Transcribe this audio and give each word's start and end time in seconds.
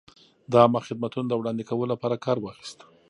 د 0.51 0.53
عامه 0.61 0.79
خدمتونو 0.87 1.27
د 1.29 1.33
وړاندې 1.39 1.63
کولو 1.69 1.91
لپاره 1.93 2.21
کار 2.25 2.37
واخیست. 2.39 2.79